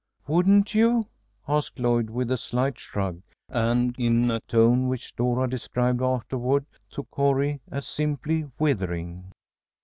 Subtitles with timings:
[0.25, 1.03] "Wouldn't you?"
[1.47, 7.03] asked Lloyd, with a slight shrug, and in a tone which Dora described afterward to
[7.03, 9.31] Cornie as simply withering.